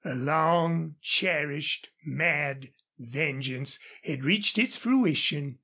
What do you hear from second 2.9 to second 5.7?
vengeance had reached its fruition.